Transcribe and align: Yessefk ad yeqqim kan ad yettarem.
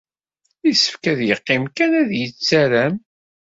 Yessefk 0.67 1.03
ad 1.11 1.19
yeqqim 1.27 1.63
kan 1.75 1.91
ad 2.01 2.09
yettarem. 2.21 2.95